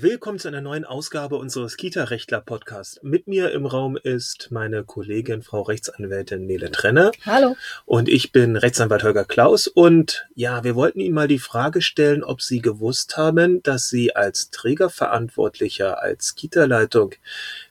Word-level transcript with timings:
Willkommen 0.00 0.38
zu 0.38 0.46
einer 0.46 0.60
neuen 0.60 0.84
Ausgabe 0.84 1.34
unseres 1.34 1.76
Kita-Rechtler-Podcasts. 1.76 3.00
Mit 3.02 3.26
mir 3.26 3.50
im 3.50 3.66
Raum 3.66 3.96
ist 3.96 4.52
meine 4.52 4.84
Kollegin, 4.84 5.42
Frau 5.42 5.62
Rechtsanwältin 5.62 6.46
Nele 6.46 6.70
Trenner. 6.70 7.10
Hallo. 7.26 7.56
Und 7.84 8.08
ich 8.08 8.30
bin 8.30 8.54
Rechtsanwalt 8.54 9.02
Holger 9.02 9.24
Klaus. 9.24 9.66
Und 9.66 10.28
ja, 10.36 10.62
wir 10.62 10.76
wollten 10.76 11.00
Ihnen 11.00 11.16
mal 11.16 11.26
die 11.26 11.40
Frage 11.40 11.82
stellen, 11.82 12.22
ob 12.22 12.42
Sie 12.42 12.62
gewusst 12.62 13.16
haben, 13.16 13.60
dass 13.64 13.88
Sie 13.88 14.14
als 14.14 14.50
Trägerverantwortlicher, 14.50 16.00
als 16.00 16.36
Kita-Leitung 16.36 17.16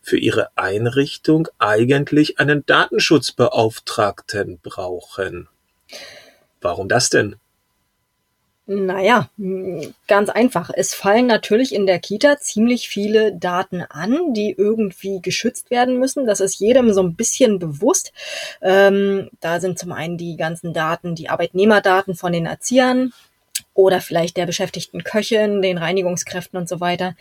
für 0.01 0.17
Ihre 0.17 0.49
Einrichtung 0.57 1.47
eigentlich 1.59 2.41
einen 2.41 2.65
Datenschutzbeauftragten 2.65 4.59
brauchen. 4.61 5.47
Warum 6.59 6.89
das 6.89 7.09
denn? 7.09 7.37
Naja, 8.69 9.29
ganz 10.07 10.29
einfach. 10.29 10.69
Es 10.73 10.93
fallen 10.93 11.25
natürlich 11.25 11.73
in 11.73 11.85
der 11.85 11.99
Kita 11.99 12.37
ziemlich 12.37 12.89
viele 12.89 13.33
Daten 13.33 13.81
an, 13.81 14.33
die 14.33 14.53
irgendwie 14.57 15.21
geschützt 15.21 15.71
werden 15.71 15.99
müssen. 15.99 16.25
Das 16.25 16.41
ist 16.41 16.59
jedem 16.59 16.91
so 16.91 17.01
ein 17.01 17.15
bisschen 17.15 17.59
bewusst. 17.59 18.11
Ähm, 18.61 19.29
da 19.39 19.61
sind 19.61 19.79
zum 19.79 19.93
einen 19.93 20.17
die 20.17 20.35
ganzen 20.35 20.73
Daten, 20.73 21.15
die 21.15 21.29
Arbeitnehmerdaten 21.29 22.13
von 22.13 22.33
den 22.33 22.45
Erziehern, 22.45 23.13
oder 23.73 24.01
vielleicht 24.01 24.37
der 24.37 24.45
beschäftigten 24.45 25.03
Köchin, 25.03 25.61
den 25.61 25.77
Reinigungskräften 25.77 26.59
und 26.59 26.67
so 26.67 26.79
weiter. 26.79 27.15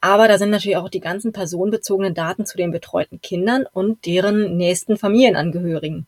Aber 0.00 0.28
da 0.28 0.38
sind 0.38 0.50
natürlich 0.50 0.78
auch 0.78 0.88
die 0.88 1.00
ganzen 1.00 1.32
personenbezogenen 1.32 2.14
Daten 2.14 2.46
zu 2.46 2.56
den 2.56 2.70
betreuten 2.70 3.20
Kindern 3.20 3.66
und 3.70 4.06
deren 4.06 4.56
nächsten 4.56 4.96
Familienangehörigen. 4.96 6.06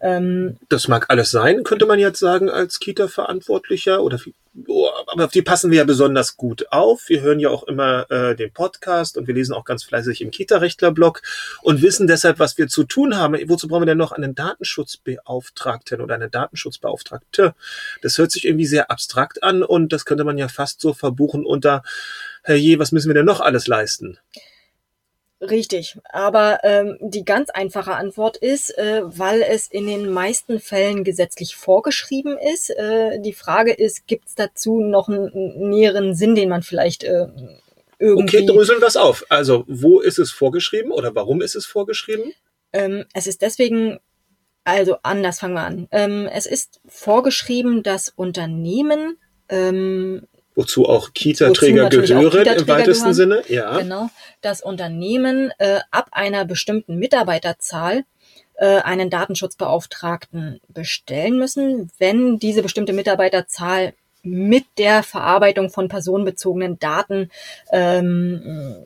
Ähm, 0.00 0.56
das 0.68 0.86
mag 0.86 1.06
alles 1.08 1.30
sein, 1.30 1.64
könnte 1.64 1.86
man 1.86 1.98
jetzt 1.98 2.20
sagen, 2.20 2.48
als 2.48 2.78
Kita-Verantwortlicher 2.78 4.02
oder 4.02 4.20
oh, 4.68 4.88
aber 5.06 5.24
auf 5.24 5.30
die 5.32 5.42
passen 5.42 5.70
wir 5.70 5.78
ja 5.78 5.84
besonders 5.84 6.36
gut 6.36 6.70
auf. 6.70 7.08
Wir 7.08 7.22
hören 7.22 7.40
ja 7.40 7.50
auch 7.50 7.64
immer 7.64 8.08
äh, 8.10 8.36
den 8.36 8.52
Podcast 8.52 9.16
und 9.16 9.26
wir 9.26 9.34
lesen 9.34 9.52
auch 9.52 9.64
ganz 9.64 9.82
fleißig 9.82 10.20
im 10.20 10.30
Kita-Rechtler-Blog 10.30 11.22
und 11.62 11.82
wissen 11.82 12.06
deshalb, 12.06 12.38
was 12.38 12.56
wir 12.56 12.68
zu 12.68 12.84
tun 12.84 13.16
haben. 13.16 13.36
Wozu 13.48 13.66
brauchen 13.66 13.82
wir 13.82 13.86
denn 13.86 13.98
noch 13.98 14.12
einen 14.12 14.34
Datenschutzbeauftragten 14.34 16.00
oder 16.00 16.14
eine 16.14 16.28
Datenschutzbeauftragte? 16.28 17.54
Das 18.02 18.18
hört 18.18 18.30
sich 18.30 18.44
irgendwie 18.44 18.66
sehr 18.66 18.90
abstrakt 18.90 19.42
an 19.42 19.64
und 19.64 19.92
das 19.92 20.04
könnte 20.04 20.24
man 20.24 20.38
ja 20.38 20.48
fast 20.48 20.80
so 20.80 20.92
verbuchen 20.92 21.44
unter, 21.44 21.82
herrje, 22.44 22.78
was 22.78 22.92
müssen 22.92 23.08
wir 23.08 23.14
denn 23.14 23.26
noch 23.26 23.40
alles 23.40 23.66
leisten? 23.66 24.18
Richtig, 25.40 25.98
aber 26.10 26.60
ähm, 26.62 26.96
die 27.00 27.24
ganz 27.24 27.50
einfache 27.50 27.94
Antwort 27.96 28.36
ist, 28.36 28.76
äh, 28.78 29.02
weil 29.04 29.42
es 29.42 29.66
in 29.66 29.86
den 29.86 30.08
meisten 30.08 30.60
Fällen 30.60 31.04
gesetzlich 31.04 31.56
vorgeschrieben 31.56 32.38
ist. 32.38 32.70
Äh, 32.70 33.20
die 33.20 33.32
Frage 33.32 33.72
ist, 33.72 34.06
gibt 34.06 34.28
es 34.28 34.34
dazu 34.34 34.80
noch 34.80 35.08
einen 35.08 35.68
näheren 35.68 36.14
Sinn, 36.14 36.34
den 36.34 36.48
man 36.48 36.62
vielleicht 36.62 37.04
äh, 37.04 37.26
irgendwie... 37.98 38.38
Okay, 38.38 38.46
dröseln 38.46 38.80
wir 38.80 38.88
es 38.88 38.96
auf. 38.96 39.26
Also, 39.28 39.64
wo 39.66 40.00
ist 40.00 40.18
es 40.18 40.30
vorgeschrieben 40.30 40.92
oder 40.92 41.14
warum 41.14 41.42
ist 41.42 41.56
es 41.56 41.66
vorgeschrieben? 41.66 42.32
Ähm, 42.72 43.04
es 43.12 43.26
ist 43.26 43.42
deswegen, 43.42 43.98
also 44.64 44.96
anders 45.02 45.40
fangen 45.40 45.54
wir 45.54 45.64
an. 45.64 45.88
Ähm, 45.90 46.28
es 46.32 46.46
ist 46.46 46.80
vorgeschrieben, 46.86 47.82
dass 47.82 48.08
Unternehmen 48.08 49.18
ähm, 49.48 50.26
wozu 50.54 50.86
auch 50.86 51.12
Kita-Träger 51.12 51.88
gehören 51.88 52.44
Kita 52.44 52.52
im 52.52 52.68
weitesten 52.68 53.10
gehören. 53.10 53.14
Sinne. 53.14 53.42
Ja. 53.48 53.78
Genau, 53.78 54.10
das 54.40 54.62
Unternehmen 54.62 55.52
äh, 55.58 55.80
ab 55.90 56.08
einer 56.12 56.44
bestimmten 56.44 56.96
Mitarbeiterzahl 56.96 58.04
äh, 58.54 58.80
einen 58.80 59.10
Datenschutzbeauftragten 59.10 60.60
bestellen 60.68 61.38
müssen, 61.38 61.90
wenn 61.98 62.38
diese 62.38 62.62
bestimmte 62.62 62.92
Mitarbeiterzahl 62.92 63.94
mit 64.22 64.64
der 64.78 65.02
Verarbeitung 65.02 65.70
von 65.70 65.88
personenbezogenen 65.88 66.78
Daten 66.78 67.30
ähm, 67.72 68.76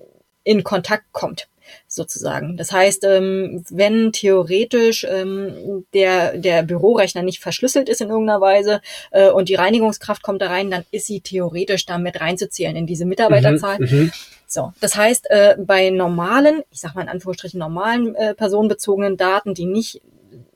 in 0.44 0.64
Kontakt 0.64 1.04
kommt 1.12 1.48
sozusagen. 1.86 2.56
Das 2.56 2.72
heißt, 2.72 3.04
ähm, 3.04 3.64
wenn 3.70 4.12
theoretisch 4.12 5.06
ähm, 5.08 5.84
der, 5.94 6.36
der 6.38 6.62
Bürorechner 6.62 7.22
nicht 7.22 7.40
verschlüsselt 7.40 7.88
ist 7.88 8.00
in 8.00 8.08
irgendeiner 8.08 8.40
Weise 8.40 8.80
äh, 9.10 9.30
und 9.30 9.48
die 9.48 9.54
Reinigungskraft 9.54 10.22
kommt 10.22 10.42
da 10.42 10.48
rein, 10.48 10.70
dann 10.70 10.84
ist 10.90 11.06
sie 11.06 11.20
theoretisch 11.20 11.86
damit 11.86 12.20
reinzuzählen 12.20 12.76
in 12.76 12.86
diese 12.86 13.04
Mitarbeiterzahl. 13.04 13.78
Mhm, 13.80 13.86
mhm, 13.86 14.12
so, 14.46 14.72
das 14.80 14.96
heißt, 14.96 15.30
äh, 15.30 15.56
bei 15.58 15.90
normalen, 15.90 16.62
ich 16.70 16.80
sag 16.80 16.94
mal 16.94 17.02
in 17.02 17.08
Anführungsstrichen 17.08 17.58
normalen 17.58 18.14
äh, 18.14 18.34
personenbezogenen 18.34 19.16
Daten, 19.16 19.54
die 19.54 19.66
nicht 19.66 20.00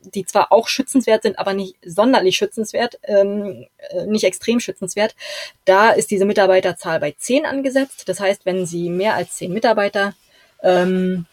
die 0.03 0.25
zwar 0.25 0.53
auch 0.53 0.69
schützenswert 0.69 1.23
sind, 1.23 1.39
aber 1.39 1.55
nicht 1.55 1.77
sonderlich 1.85 2.37
schützenswert, 2.37 2.99
ähm, 3.05 3.67
äh, 3.91 4.07
nicht 4.07 4.25
extrem 4.25 4.61
schützenswert. 4.61 5.15
Da 5.65 5.91
ist 5.91 6.11
diese 6.11 6.25
Mitarbeiterzahl 6.25 7.01
bei 7.01 7.13
10 7.17 7.47
angesetzt. 7.47 8.09
Das 8.09 8.21
heißt, 8.21 8.45
wenn 8.47 8.67
Sie 8.67 8.91
mehr 8.91 9.15
als 9.15 9.37
10 9.37 9.53
Mitarbeiter 9.53 10.15
ähm, 10.63 11.27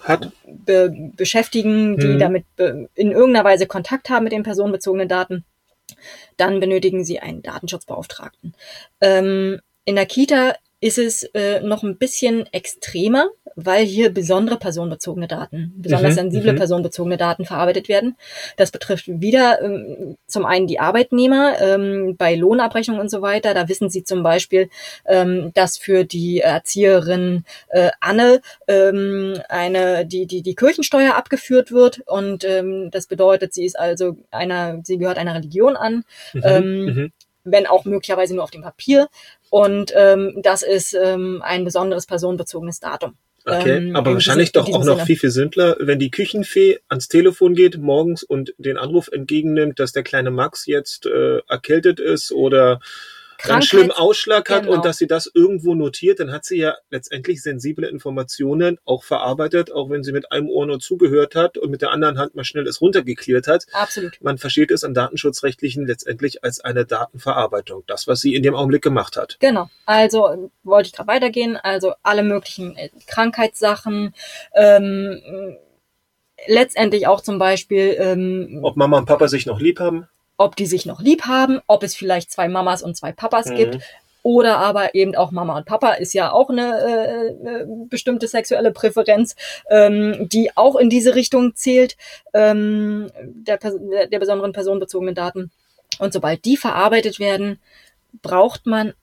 hat. 0.00 0.30
Be 0.46 1.12
beschäftigen, 1.16 1.98
die 1.98 2.06
hm. 2.06 2.18
damit 2.18 2.44
in 2.56 3.12
irgendeiner 3.12 3.44
Weise 3.44 3.66
Kontakt 3.66 4.10
haben 4.10 4.24
mit 4.24 4.32
den 4.32 4.42
personenbezogenen 4.42 5.08
Daten, 5.08 5.44
dann 6.36 6.60
benötigen 6.60 7.04
sie 7.04 7.20
einen 7.20 7.42
Datenschutzbeauftragten. 7.42 8.54
Ähm, 9.00 9.60
in 9.84 9.96
der 9.96 10.06
Kita 10.06 10.54
ist 10.80 10.98
es 10.98 11.24
äh, 11.34 11.60
noch 11.60 11.82
ein 11.82 11.98
bisschen 11.98 12.46
extremer, 12.52 13.28
weil 13.56 13.84
hier 13.84 14.12
besondere 14.12 14.56
personenbezogene 14.56 15.28
Daten, 15.28 15.72
besonders 15.76 16.12
mhm, 16.12 16.16
sensible 16.16 16.52
mhm. 16.52 16.56
personenbezogene 16.56 17.16
Daten 17.16 17.44
verarbeitet 17.44 17.88
werden. 17.88 18.16
Das 18.56 18.70
betrifft 18.70 19.06
wieder 19.08 19.60
ähm, 19.62 20.16
zum 20.26 20.44
einen 20.44 20.66
die 20.66 20.80
Arbeitnehmer 20.80 21.60
ähm, 21.60 22.16
bei 22.16 22.34
Lohnabrechnung 22.34 22.98
und 22.98 23.10
so 23.10 23.22
weiter. 23.22 23.54
Da 23.54 23.68
wissen 23.68 23.90
Sie 23.90 24.04
zum 24.04 24.22
Beispiel, 24.22 24.70
ähm, 25.06 25.52
dass 25.54 25.78
für 25.78 26.04
die 26.04 26.40
Erzieherin 26.40 27.44
äh, 27.68 27.90
Anne 28.00 28.40
ähm, 28.68 29.34
eine 29.48 30.06
die 30.06 30.26
die 30.26 30.42
die 30.42 30.54
Kirchensteuer 30.54 31.14
abgeführt 31.14 31.72
wird 31.72 32.00
und 32.06 32.44
ähm, 32.44 32.90
das 32.90 33.06
bedeutet, 33.06 33.54
sie 33.54 33.64
ist 33.64 33.78
also 33.78 34.16
einer, 34.30 34.80
sie 34.84 34.98
gehört 34.98 35.18
einer 35.18 35.34
Religion 35.34 35.76
an. 35.76 36.04
Mhm, 36.32 36.42
ähm, 36.44 36.84
mhm. 36.84 37.12
wenn 37.44 37.66
auch 37.66 37.84
möglicherweise 37.84 38.34
nur 38.34 38.44
auf 38.44 38.50
dem 38.50 38.62
Papier. 38.62 39.08
Und 39.50 39.92
ähm, 39.96 40.40
das 40.42 40.62
ist 40.62 40.94
ähm, 40.94 41.42
ein 41.44 41.64
besonderes 41.64 42.06
personenbezogenes 42.06 42.80
Datum. 42.80 43.16
Okay, 43.58 43.76
ähm, 43.76 43.96
aber 43.96 44.14
wahrscheinlich 44.14 44.52
doch 44.52 44.68
auch 44.68 44.84
noch 44.84 44.96
Sinne. 44.96 45.06
viel, 45.06 45.16
viel 45.16 45.30
simpler, 45.30 45.76
wenn 45.78 45.98
die 45.98 46.10
Küchenfee 46.10 46.78
ans 46.88 47.08
Telefon 47.08 47.54
geht 47.54 47.78
morgens 47.78 48.22
und 48.22 48.54
den 48.58 48.76
Anruf 48.76 49.08
entgegennimmt, 49.08 49.78
dass 49.78 49.92
der 49.92 50.02
kleine 50.02 50.30
Max 50.30 50.66
jetzt 50.66 51.06
äh, 51.06 51.38
erkältet 51.48 52.00
ist 52.00 52.32
oder 52.32 52.80
einen 53.48 53.62
schlimmen 53.62 53.90
Ausschlag 53.90 54.48
hat 54.50 54.64
genau. 54.64 54.74
und 54.74 54.84
dass 54.84 54.98
sie 54.98 55.06
das 55.06 55.30
irgendwo 55.32 55.74
notiert, 55.74 56.20
dann 56.20 56.32
hat 56.32 56.44
sie 56.44 56.58
ja 56.58 56.74
letztendlich 56.90 57.42
sensible 57.42 57.86
Informationen 57.88 58.78
auch 58.84 59.04
verarbeitet, 59.04 59.72
auch 59.72 59.90
wenn 59.90 60.02
sie 60.02 60.12
mit 60.12 60.30
einem 60.32 60.48
Ohr 60.48 60.66
nur 60.66 60.80
zugehört 60.80 61.34
hat 61.34 61.58
und 61.58 61.70
mit 61.70 61.82
der 61.82 61.90
anderen 61.90 62.18
Hand 62.18 62.34
mal 62.34 62.44
schnell 62.44 62.66
es 62.66 62.80
runtergeklärt 62.80 63.46
hat. 63.46 63.66
Absolut. 63.72 64.18
Man 64.20 64.38
versteht 64.38 64.70
es 64.70 64.84
an 64.84 64.94
Datenschutzrechtlichen 64.94 65.86
letztendlich 65.86 66.44
als 66.44 66.60
eine 66.60 66.84
Datenverarbeitung, 66.84 67.84
das, 67.86 68.06
was 68.06 68.20
sie 68.20 68.34
in 68.34 68.42
dem 68.42 68.54
Augenblick 68.54 68.82
gemacht 68.82 69.16
hat. 69.16 69.36
Genau. 69.40 69.68
Also 69.86 70.50
wollte 70.62 70.88
ich 70.88 70.92
gerade 70.92 71.08
weitergehen. 71.08 71.56
Also 71.56 71.94
alle 72.02 72.22
möglichen 72.22 72.76
äh, 72.76 72.90
Krankheitssachen, 73.06 74.14
ähm, 74.54 75.20
letztendlich 76.46 77.06
auch 77.06 77.20
zum 77.20 77.38
Beispiel. 77.38 77.96
Ähm, 77.98 78.60
Ob 78.62 78.76
Mama 78.76 78.98
und 78.98 79.06
Papa 79.06 79.28
sich 79.28 79.46
noch 79.46 79.60
lieb 79.60 79.80
haben? 79.80 80.08
Ob 80.40 80.56
die 80.56 80.64
sich 80.64 80.86
noch 80.86 81.02
lieb 81.02 81.26
haben, 81.26 81.60
ob 81.66 81.82
es 81.82 81.94
vielleicht 81.94 82.32
zwei 82.32 82.48
Mamas 82.48 82.82
und 82.82 82.96
zwei 82.96 83.12
Papas 83.12 83.46
mhm. 83.50 83.56
gibt. 83.56 83.78
Oder 84.22 84.56
aber 84.56 84.94
eben 84.94 85.14
auch 85.14 85.32
Mama 85.32 85.56
und 85.56 85.66
Papa 85.66 85.92
ist 85.92 86.14
ja 86.14 86.32
auch 86.32 86.48
eine, 86.48 86.78
äh, 86.78 87.40
eine 87.40 87.86
bestimmte 87.88 88.26
sexuelle 88.26 88.70
Präferenz, 88.70 89.36
ähm, 89.68 90.28
die 90.30 90.50
auch 90.56 90.76
in 90.76 90.88
diese 90.90 91.14
Richtung 91.14 91.54
zählt, 91.54 91.96
ähm, 92.32 93.10
der, 93.22 93.58
der 93.58 94.18
besonderen 94.18 94.52
personenbezogenen 94.52 95.14
Daten. 95.14 95.50
Und 95.98 96.12
sobald 96.12 96.44
die 96.46 96.56
verarbeitet 96.56 97.18
werden, 97.18 97.58
braucht 98.22 98.66
man 98.66 98.94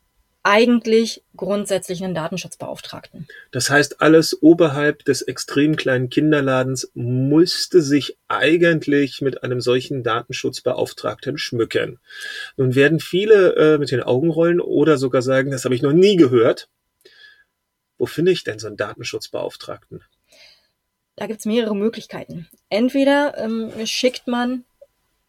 eigentlich 0.48 1.26
grundsätzlich 1.36 2.02
einen 2.02 2.16
Datenschutzbeauftragten. 2.16 3.28
Das 3.52 3.70
heißt, 3.70 4.00
alles 4.00 4.42
oberhalb 4.42 5.04
des 5.04 5.22
extrem 5.22 5.76
kleinen 5.76 6.10
Kinderladens 6.10 6.90
musste 6.94 7.82
sich 7.82 8.18
eigentlich 8.30 9.20
mit 9.20 9.44
einem 9.44 9.60
solchen 9.60 10.04
Datenschutzbeauftragten 10.04 11.38
schmücken. 11.38 12.00
Nun 12.56 12.76
werden 12.76 13.02
viele 13.02 13.56
äh, 13.58 13.78
mit 13.78 13.92
den 13.92 14.02
Augen 14.02 14.30
rollen 14.30 14.62
oder 14.62 14.98
sogar 14.98 15.22
sagen, 15.22 15.52
das 15.52 15.66
habe 15.66 15.76
ich 15.76 15.82
noch 15.82 15.92
nie 15.92 16.16
gehört. 16.16 16.70
Wo 17.98 18.06
finde 18.06 18.32
ich 18.32 18.46
denn 18.46 18.58
so 18.58 18.68
einen 18.68 18.78
Datenschutzbeauftragten? 18.78 20.02
Da 21.18 21.28
gibt 21.28 21.42
es 21.42 21.46
mehrere 21.46 21.76
Möglichkeiten. 21.76 22.48
Entweder 22.70 23.38
ähm, 23.38 23.74
schickt 23.86 24.28
man 24.28 24.64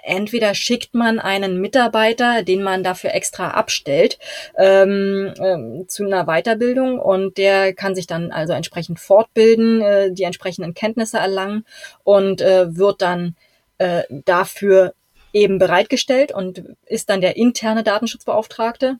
entweder 0.03 0.55
schickt 0.55 0.95
man 0.95 1.19
einen 1.19 1.61
Mitarbeiter, 1.61 2.43
den 2.43 2.63
man 2.63 2.83
dafür 2.83 3.15
extra 3.15 3.51
abstellt, 3.51 4.19
ähm, 4.57 5.33
ähm, 5.39 5.85
zu 5.89 6.05
einer 6.05 6.25
Weiterbildung 6.25 6.99
und 6.99 7.37
der 7.37 7.75
kann 7.75 7.95
sich 7.95 8.07
dann 8.07 8.31
also 8.33 8.53
entsprechend 8.53 9.01
fortbilden, 9.01 9.83
äh, 9.83 10.13
die 10.13 10.25
entsprechenden 10.25 10.75
Kenntnisse 10.75 11.19
erlangen 11.19 11.65
und 12.05 12.41
äh, 12.41 12.77
wird 12.77 13.03
dann 13.03 13.37
äh, 13.79 14.03
dafür 14.11 14.95
eben 15.33 15.59
bereitgestellt 15.59 16.33
und 16.33 16.63
ist 16.87 17.11
dann 17.11 17.21
der 17.21 17.37
interne 17.37 17.83
Datenschutzbeauftragte. 17.83 18.99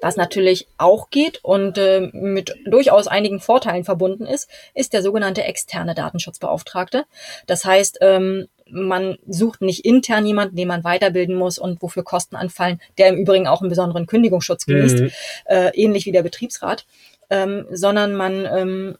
Was 0.00 0.16
natürlich 0.16 0.68
auch 0.78 1.10
geht 1.10 1.40
und 1.42 1.78
äh, 1.78 2.10
mit 2.12 2.54
durchaus 2.66 3.06
einigen 3.06 3.40
Vorteilen 3.40 3.84
verbunden 3.84 4.26
ist, 4.26 4.48
ist 4.74 4.92
der 4.92 5.02
sogenannte 5.02 5.44
externe 5.44 5.94
Datenschutzbeauftragte. 5.94 7.04
Das 7.46 7.64
heißt, 7.64 7.98
ähm, 8.00 8.48
man 8.72 9.18
sucht 9.26 9.62
nicht 9.62 9.84
intern 9.84 10.26
jemanden, 10.26 10.56
den 10.56 10.68
man 10.68 10.84
weiterbilden 10.84 11.34
muss 11.34 11.58
und 11.58 11.82
wofür 11.82 12.04
Kosten 12.04 12.36
anfallen, 12.36 12.80
der 12.98 13.08
im 13.08 13.16
Übrigen 13.16 13.46
auch 13.46 13.60
einen 13.60 13.70
besonderen 13.70 14.06
Kündigungsschutz 14.06 14.66
genießt, 14.66 15.00
mhm. 15.00 15.10
äh, 15.46 15.70
ähnlich 15.74 16.06
wie 16.06 16.12
der 16.12 16.22
Betriebsrat, 16.22 16.86
ähm, 17.30 17.66
sondern 17.70 18.14
man 18.14 18.46
ähm, 18.46 18.98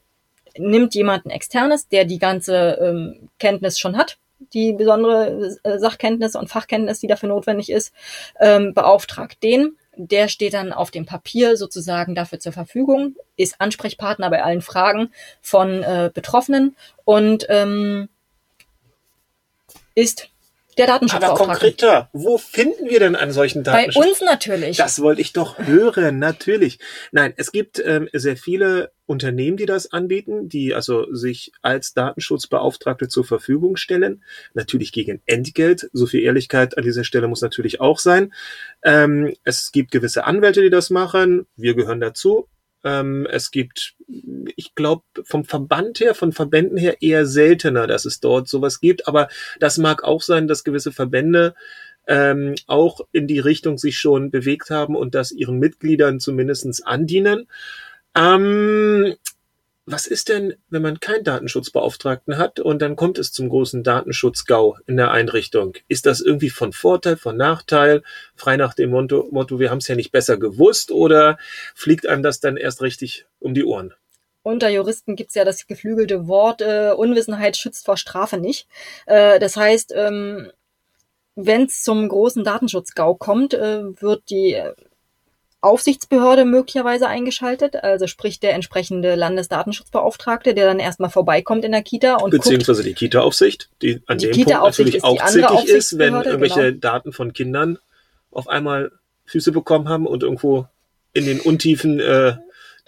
nimmt 0.58 0.94
jemanden 0.94 1.30
externes, 1.30 1.88
der 1.88 2.04
die 2.04 2.18
ganze 2.18 2.78
ähm, 2.80 3.28
Kenntnis 3.38 3.78
schon 3.78 3.96
hat, 3.96 4.18
die 4.52 4.72
besondere 4.72 5.58
äh, 5.62 5.78
Sachkenntnis 5.78 6.34
und 6.34 6.48
Fachkenntnis, 6.48 7.00
die 7.00 7.06
dafür 7.06 7.28
notwendig 7.28 7.70
ist, 7.70 7.92
ähm, 8.40 8.74
beauftragt 8.74 9.42
den. 9.42 9.76
Der 10.06 10.28
steht 10.28 10.54
dann 10.54 10.72
auf 10.72 10.90
dem 10.90 11.04
Papier 11.04 11.58
sozusagen 11.58 12.14
dafür 12.14 12.40
zur 12.40 12.52
Verfügung, 12.52 13.16
ist 13.36 13.60
Ansprechpartner 13.60 14.30
bei 14.30 14.42
allen 14.42 14.62
Fragen 14.62 15.10
von 15.42 15.82
äh, 15.82 16.10
Betroffenen 16.12 16.74
und 17.04 17.46
ähm, 17.50 18.08
ist 19.94 20.30
der 20.78 20.86
Datenschutzbeauftragte. 20.86 21.42
Aber 21.42 21.52
konkreter, 21.52 22.10
wo 22.12 22.38
finden 22.38 22.88
wir 22.88 23.00
denn 23.00 23.16
einen 23.16 23.32
solchen 23.32 23.64
Datenschutz? 23.64 24.02
Bei 24.02 24.08
uns 24.08 24.20
natürlich. 24.20 24.76
Das 24.76 25.00
wollte 25.00 25.20
ich 25.20 25.32
doch 25.32 25.58
hören, 25.58 26.18
natürlich. 26.18 26.78
Nein, 27.12 27.34
es 27.36 27.52
gibt 27.52 27.82
ähm, 27.84 28.08
sehr 28.12 28.36
viele 28.36 28.92
Unternehmen, 29.06 29.56
die 29.56 29.66
das 29.66 29.92
anbieten, 29.92 30.48
die 30.48 30.74
also 30.74 31.12
sich 31.12 31.52
als 31.62 31.94
Datenschutzbeauftragte 31.94 33.08
zur 33.08 33.24
Verfügung 33.24 33.76
stellen. 33.76 34.22
Natürlich 34.54 34.92
gegen 34.92 35.20
Entgelt. 35.26 35.90
So 35.92 36.06
viel 36.06 36.22
Ehrlichkeit 36.22 36.78
an 36.78 36.84
dieser 36.84 37.04
Stelle 37.04 37.26
muss 37.26 37.42
natürlich 37.42 37.80
auch 37.80 37.98
sein. 37.98 38.32
Ähm, 38.84 39.34
es 39.44 39.72
gibt 39.72 39.90
gewisse 39.90 40.24
Anwälte, 40.24 40.62
die 40.62 40.70
das 40.70 40.90
machen. 40.90 41.46
Wir 41.56 41.74
gehören 41.74 42.00
dazu. 42.00 42.48
Ähm, 42.84 43.26
es 43.30 43.50
gibt, 43.50 43.94
ich 44.56 44.74
glaube, 44.74 45.02
vom 45.24 45.44
Verband 45.44 46.00
her, 46.00 46.14
von 46.14 46.32
Verbänden 46.32 46.76
her 46.78 47.02
eher 47.02 47.26
seltener, 47.26 47.86
dass 47.86 48.04
es 48.04 48.20
dort 48.20 48.48
sowas 48.48 48.80
gibt. 48.80 49.06
Aber 49.08 49.28
das 49.58 49.78
mag 49.78 50.04
auch 50.04 50.22
sein, 50.22 50.48
dass 50.48 50.64
gewisse 50.64 50.92
Verbände 50.92 51.54
ähm, 52.06 52.54
auch 52.66 53.00
in 53.12 53.26
die 53.26 53.38
Richtung 53.38 53.78
sich 53.78 53.98
schon 53.98 54.30
bewegt 54.30 54.70
haben 54.70 54.96
und 54.96 55.14
das 55.14 55.32
ihren 55.32 55.58
Mitgliedern 55.58 56.20
zumindestens 56.20 56.82
andienen. 56.82 57.46
Ähm, 58.16 59.14
was 59.86 60.06
ist 60.06 60.28
denn, 60.28 60.54
wenn 60.68 60.82
man 60.82 61.00
keinen 61.00 61.24
Datenschutzbeauftragten 61.24 62.38
hat 62.38 62.60
und 62.60 62.80
dann 62.80 62.96
kommt 62.96 63.18
es 63.18 63.32
zum 63.32 63.48
großen 63.48 63.82
Datenschutz-GAU 63.82 64.76
in 64.86 64.96
der 64.96 65.10
Einrichtung? 65.10 65.74
Ist 65.88 66.06
das 66.06 66.20
irgendwie 66.20 66.50
von 66.50 66.72
Vorteil, 66.72 67.16
von 67.16 67.36
Nachteil, 67.36 68.02
frei 68.36 68.56
nach 68.56 68.74
dem 68.74 68.90
Motto, 68.90 69.28
Motto 69.30 69.58
wir 69.58 69.70
haben 69.70 69.78
es 69.78 69.88
ja 69.88 69.96
nicht 69.96 70.12
besser 70.12 70.36
gewusst 70.36 70.92
oder 70.92 71.38
fliegt 71.74 72.06
einem 72.06 72.22
das 72.22 72.40
dann 72.40 72.56
erst 72.56 72.82
richtig 72.82 73.26
um 73.40 73.54
die 73.54 73.64
Ohren? 73.64 73.94
Unter 74.42 74.70
Juristen 74.70 75.16
gibt's 75.16 75.34
ja 75.34 75.44
das 75.44 75.66
geflügelte 75.66 76.26
Wort, 76.26 76.62
äh, 76.62 76.92
Unwissenheit 76.96 77.56
schützt 77.56 77.84
vor 77.84 77.96
Strafe 77.96 78.38
nicht. 78.38 78.68
Äh, 79.06 79.38
das 79.38 79.56
heißt, 79.56 79.92
ähm, 79.94 80.50
wenn 81.34 81.64
es 81.64 81.82
zum 81.82 82.08
großen 82.08 82.44
Datenschutz-GAU 82.44 83.14
kommt, 83.14 83.54
äh, 83.54 84.00
wird 84.00 84.30
die 84.30 84.60
Aufsichtsbehörde 85.62 86.46
möglicherweise 86.46 87.06
eingeschaltet, 87.06 87.76
also 87.76 88.06
sprich 88.06 88.40
der 88.40 88.54
entsprechende 88.54 89.14
Landesdatenschutzbeauftragte, 89.14 90.54
der 90.54 90.66
dann 90.66 90.78
erstmal 90.78 91.10
vorbeikommt 91.10 91.64
in 91.64 91.72
der 91.72 91.82
Kita 91.82 92.16
und 92.16 92.30
beziehungsweise 92.30 92.82
guckt, 92.82 92.88
die 92.88 93.06
Kita-Aufsicht, 93.06 93.68
die 93.82 94.00
an 94.06 94.16
die 94.16 94.30
dem 94.30 94.44
Punkt 94.44 94.60
natürlich 94.60 95.04
auch 95.04 95.24
zickig 95.26 95.64
ist, 95.66 95.98
wenn 95.98 96.14
irgendwelche 96.14 96.72
genau. 96.72 96.80
Daten 96.80 97.12
von 97.12 97.34
Kindern 97.34 97.78
auf 98.30 98.48
einmal 98.48 98.90
Füße 99.26 99.52
bekommen 99.52 99.88
haben 99.88 100.06
und 100.06 100.22
irgendwo 100.22 100.66
in 101.12 101.26
den 101.26 101.40
Untiefen 101.40 102.00
äh, 102.00 102.36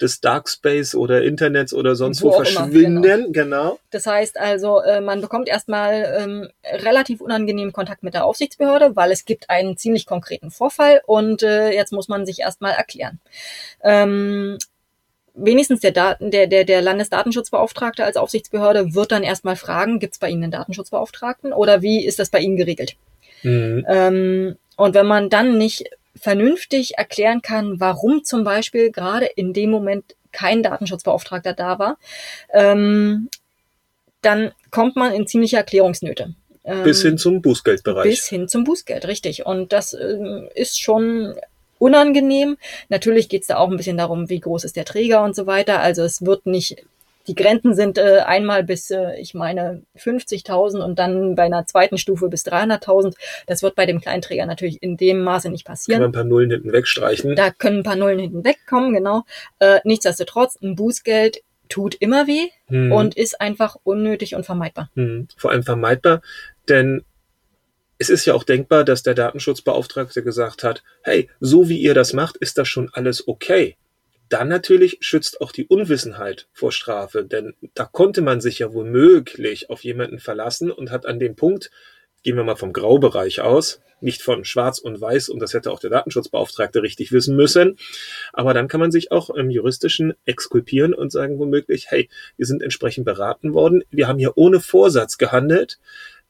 des 0.01 0.21
Darkspace 0.21 0.95
oder 0.95 1.23
Internets 1.23 1.73
oder 1.73 1.95
sonst 1.95 2.21
wo, 2.21 2.29
wo 2.29 2.33
verschwinden. 2.33 3.03
Immer, 3.03 3.17
genau. 3.17 3.31
genau. 3.31 3.79
Das 3.91 4.05
heißt 4.05 4.39
also, 4.39 4.81
äh, 4.81 5.01
man 5.01 5.21
bekommt 5.21 5.47
erstmal 5.47 6.15
ähm, 6.19 6.49
relativ 6.63 7.21
unangenehmen 7.21 7.73
Kontakt 7.73 8.03
mit 8.03 8.13
der 8.13 8.25
Aufsichtsbehörde, 8.25 8.95
weil 8.95 9.11
es 9.11 9.25
gibt 9.25 9.49
einen 9.49 9.77
ziemlich 9.77 10.05
konkreten 10.05 10.51
Vorfall 10.51 11.01
und 11.05 11.43
äh, 11.43 11.71
jetzt 11.71 11.93
muss 11.93 12.07
man 12.07 12.25
sich 12.25 12.39
erstmal 12.39 12.73
erklären. 12.73 13.19
Ähm, 13.81 14.57
wenigstens 15.33 15.81
der, 15.81 15.91
Daten, 15.91 16.31
der, 16.31 16.47
der, 16.47 16.63
der 16.63 16.81
Landesdatenschutzbeauftragte 16.81 18.03
als 18.03 18.17
Aufsichtsbehörde 18.17 18.93
wird 18.93 19.11
dann 19.11 19.23
erstmal 19.23 19.55
fragen, 19.55 19.99
gibt 19.99 20.13
es 20.13 20.19
bei 20.19 20.29
Ihnen 20.29 20.43
einen 20.43 20.51
Datenschutzbeauftragten 20.51 21.53
oder 21.53 21.81
wie 21.81 22.05
ist 22.05 22.19
das 22.19 22.29
bei 22.29 22.39
Ihnen 22.39 22.57
geregelt? 22.57 22.95
Mhm. 23.43 23.85
Ähm, 23.87 24.55
und 24.75 24.93
wenn 24.95 25.05
man 25.05 25.29
dann 25.29 25.57
nicht 25.57 25.89
vernünftig 26.15 26.97
erklären 26.97 27.41
kann, 27.41 27.79
warum 27.79 28.23
zum 28.23 28.43
Beispiel 28.43 28.91
gerade 28.91 29.25
in 29.25 29.53
dem 29.53 29.69
Moment 29.69 30.15
kein 30.31 30.63
Datenschutzbeauftragter 30.63 31.53
da 31.53 31.79
war, 31.79 31.97
ähm, 32.51 33.29
dann 34.21 34.51
kommt 34.71 34.95
man 34.95 35.13
in 35.13 35.27
ziemliche 35.27 35.57
Erklärungsnöte. 35.57 36.33
Ähm, 36.63 36.83
bis 36.83 37.01
hin 37.01 37.17
zum 37.17 37.41
Bußgeldbereich. 37.41 38.03
Bis 38.03 38.27
hin 38.27 38.47
zum 38.47 38.63
Bußgeld, 38.63 39.05
richtig. 39.07 39.45
Und 39.45 39.73
das 39.73 39.93
ähm, 39.93 40.47
ist 40.55 40.81
schon 40.81 41.35
unangenehm. 41.77 42.57
Natürlich 42.89 43.27
geht 43.27 43.41
es 43.41 43.47
da 43.47 43.57
auch 43.57 43.69
ein 43.69 43.77
bisschen 43.77 43.97
darum, 43.97 44.29
wie 44.29 44.39
groß 44.39 44.63
ist 44.63 44.75
der 44.75 44.85
Träger 44.85 45.23
und 45.23 45.35
so 45.35 45.45
weiter. 45.45 45.81
Also 45.81 46.03
es 46.03 46.25
wird 46.25 46.45
nicht 46.45 46.83
die 47.27 47.35
Grenzen 47.35 47.75
sind 47.75 47.97
äh, 47.97 48.19
einmal 48.25 48.63
bis, 48.63 48.91
äh, 48.91 49.19
ich 49.19 49.33
meine, 49.33 49.83
50.000 49.97 50.83
und 50.83 50.99
dann 50.99 51.35
bei 51.35 51.43
einer 51.43 51.65
zweiten 51.65 51.97
Stufe 51.97 52.27
bis 52.29 52.45
300.000. 52.45 53.15
Das 53.47 53.63
wird 53.63 53.75
bei 53.75 53.85
dem 53.85 54.01
Kleinträger 54.01 54.45
natürlich 54.45 54.81
in 54.81 54.97
dem 54.97 55.23
Maße 55.23 55.49
nicht 55.49 55.65
passieren. 55.65 56.01
Können 56.01 56.09
ein 56.09 56.13
paar 56.13 56.23
Nullen 56.23 56.51
hinten 56.51 56.73
wegstreichen. 56.73 57.35
Da 57.35 57.51
können 57.51 57.79
ein 57.79 57.83
paar 57.83 57.95
Nullen 57.95 58.19
hinten 58.19 58.43
wegkommen, 58.43 58.93
genau. 58.93 59.23
Äh, 59.59 59.79
nichtsdestotrotz, 59.83 60.57
ein 60.61 60.75
Bußgeld 60.75 61.43
tut 61.69 61.95
immer 61.95 62.27
weh 62.27 62.49
hm. 62.67 62.91
und 62.91 63.15
ist 63.15 63.39
einfach 63.39 63.77
unnötig 63.83 64.35
und 64.35 64.45
vermeidbar. 64.45 64.89
Hm. 64.95 65.27
Vor 65.37 65.51
allem 65.51 65.63
vermeidbar, 65.63 66.21
denn 66.69 67.03
es 67.97 68.09
ist 68.09 68.25
ja 68.25 68.33
auch 68.33 68.43
denkbar, 68.43 68.83
dass 68.83 69.03
der 69.03 69.13
Datenschutzbeauftragte 69.13 70.23
gesagt 70.23 70.63
hat, 70.63 70.83
hey, 71.03 71.29
so 71.39 71.69
wie 71.69 71.77
ihr 71.77 71.93
das 71.93 72.11
macht, 72.11 72.35
ist 72.37 72.57
das 72.57 72.67
schon 72.67 72.89
alles 72.93 73.27
okay 73.27 73.77
dann 74.33 74.47
natürlich 74.47 74.97
schützt 75.01 75.41
auch 75.41 75.51
die 75.51 75.67
Unwissenheit 75.67 76.47
vor 76.53 76.71
Strafe, 76.71 77.23
denn 77.23 77.53
da 77.75 77.85
konnte 77.85 78.23
man 78.23 78.41
sich 78.41 78.57
ja 78.57 78.73
womöglich 78.73 79.69
auf 79.69 79.83
jemanden 79.83 80.17
verlassen 80.17 80.71
und 80.71 80.89
hat 80.89 81.05
an 81.05 81.19
dem 81.19 81.35
Punkt, 81.35 81.69
gehen 82.23 82.35
wir 82.35 82.43
mal 82.43 82.55
vom 82.55 82.73
Graubereich 82.73 83.41
aus, 83.41 83.79
nicht 84.01 84.23
von 84.23 84.43
Schwarz 84.43 84.79
und 84.79 84.99
Weiß, 84.99 85.29
und 85.29 85.39
das 85.39 85.53
hätte 85.53 85.71
auch 85.71 85.79
der 85.79 85.91
Datenschutzbeauftragte 85.91 86.81
richtig 86.81 87.11
wissen 87.11 87.35
müssen. 87.35 87.77
Aber 88.33 88.55
dann 88.55 88.67
kann 88.67 88.79
man 88.79 88.91
sich 88.91 89.11
auch 89.11 89.29
im 89.29 89.51
juristischen 89.51 90.15
exkulpieren 90.25 90.95
und 90.95 91.11
sagen 91.11 91.37
womöglich, 91.37 91.91
hey, 91.91 92.09
wir 92.35 92.47
sind 92.47 92.63
entsprechend 92.63 93.05
beraten 93.05 93.53
worden, 93.53 93.83
wir 93.91 94.07
haben 94.07 94.17
hier 94.17 94.35
ohne 94.35 94.61
Vorsatz 94.61 95.19
gehandelt. 95.19 95.77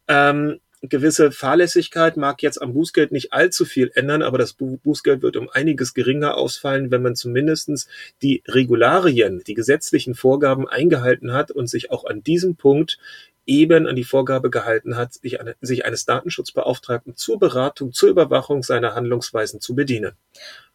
Ähm, 0.10 0.60
gewisse 0.84 1.32
Fahrlässigkeit 1.32 2.18
mag 2.18 2.44
jetzt 2.44 2.62
am 2.62 2.74
Bußgeld 2.74 3.12
nicht 3.12 3.32
allzu 3.32 3.66
viel 3.66 3.92
ändern, 3.96 4.22
aber 4.22 4.38
das 4.38 4.54
Bußgeld 4.54 5.22
wird 5.22 5.38
um 5.38 5.50
einiges 5.50 5.94
geringer 5.94 6.36
ausfallen, 6.36 6.92
wenn 6.92 7.02
man 7.02 7.16
zumindestens 7.16 7.88
die 8.22 8.44
Regularien, 8.48 9.42
die 9.48 9.54
gesetzlichen 9.54 10.14
Vorgaben 10.14 10.68
eingehalten 10.68 11.32
hat 11.32 11.52
und 11.52 11.68
sich 11.68 11.92
auch 11.92 12.06
an 12.06 12.24
diesem 12.24 12.56
Punkt 12.56 13.00
eben 13.46 13.88
an 13.88 13.96
die 13.96 14.04
Vorgabe 14.04 14.50
gehalten 14.50 14.96
hat, 14.96 15.14
sich, 15.14 15.40
eine, 15.40 15.56
sich 15.62 15.86
eines 15.86 16.06
Datenschutzbeauftragten 16.06 17.16
zur 17.16 17.40
Beratung, 17.40 17.92
zur 17.92 18.10
Überwachung 18.10 18.64
seiner 18.64 18.96
Handlungsweisen 18.96 19.60
zu 19.60 19.76
bedienen. 19.76 20.14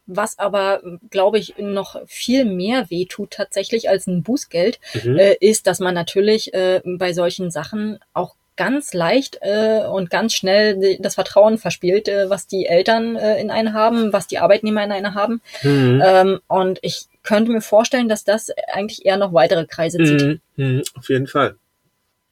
Was 0.05 0.39
aber, 0.39 0.81
glaube 1.11 1.37
ich, 1.37 1.55
noch 1.57 2.01
viel 2.07 2.45
mehr 2.45 2.89
wehtut 2.89 3.31
tatsächlich 3.31 3.89
als 3.89 4.07
ein 4.07 4.23
Bußgeld, 4.23 4.79
mhm. 5.03 5.17
äh, 5.17 5.35
ist, 5.39 5.67
dass 5.67 5.79
man 5.79 5.93
natürlich 5.93 6.53
äh, 6.53 6.81
bei 6.83 7.13
solchen 7.13 7.51
Sachen 7.51 7.99
auch 8.13 8.35
ganz 8.59 8.93
leicht 8.93 9.37
äh, 9.39 9.85
und 9.89 10.09
ganz 10.09 10.33
schnell 10.33 10.97
das 10.99 11.15
Vertrauen 11.15 11.57
verspielt, 11.57 12.09
äh, 12.09 12.29
was 12.29 12.45
die 12.45 12.65
Eltern 12.65 13.15
äh, 13.15 13.39
in 13.39 13.51
einen 13.51 13.73
haben, 13.73 14.11
was 14.11 14.27
die 14.27 14.37
Arbeitnehmer 14.37 14.83
in 14.83 14.91
einen 14.91 15.15
haben. 15.15 15.41
Mhm. 15.63 16.03
Ähm, 16.05 16.39
und 16.47 16.79
ich 16.81 17.05
könnte 17.23 17.51
mir 17.51 17.61
vorstellen, 17.61 18.09
dass 18.09 18.25
das 18.25 18.51
eigentlich 18.73 19.05
eher 19.05 19.15
noch 19.15 19.31
weitere 19.31 19.65
Kreise 19.65 19.97
zieht. 19.99 20.21
Mhm. 20.21 20.41
Mhm. 20.57 20.83
Auf 20.95 21.07
jeden 21.07 21.27
Fall. 21.27 21.55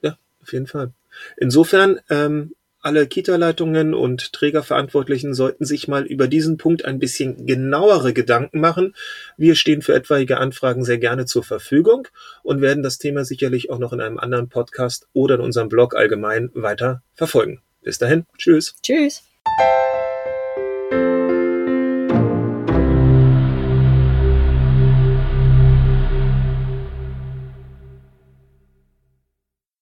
Ja, 0.02 0.18
auf 0.44 0.52
jeden 0.52 0.68
Fall. 0.68 0.92
Insofern 1.38 2.02
ähm, 2.10 2.52
alle 2.88 3.06
Kita-Leitungen 3.06 3.94
und 3.94 4.32
Trägerverantwortlichen 4.32 5.34
sollten 5.34 5.66
sich 5.66 5.90
mal 5.90 6.06
über 6.06 6.30
diesen 6.30 6.58
Punkt 6.58 6.86
ein 6.86 7.00
bisschen 7.00 7.46
genauere 7.46 8.14
Gedanken 8.14 8.62
machen. 8.62 8.96
Wir 9.36 9.56
stehen 9.56 9.82
für 9.82 9.94
etwaige 9.94 10.38
Anfragen 10.38 10.86
sehr 10.86 10.98
gerne 10.98 11.26
zur 11.26 11.44
Verfügung 11.44 12.08
und 12.44 12.62
werden 12.62 12.84
das 12.84 12.98
Thema 12.98 13.26
sicherlich 13.26 13.70
auch 13.70 13.80
noch 13.80 13.92
in 13.92 14.00
einem 14.00 14.18
anderen 14.18 14.48
Podcast 14.48 15.08
oder 15.12 15.36
in 15.36 15.42
unserem 15.42 15.68
Blog 15.68 15.98
allgemein 15.98 16.50
weiter 16.54 17.04
verfolgen. 17.14 17.62
Bis 17.84 17.98
dahin, 17.98 18.26
tschüss. 18.38 18.76
Tschüss. 18.82 19.22